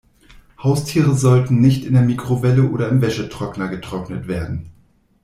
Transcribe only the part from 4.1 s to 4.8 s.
werden.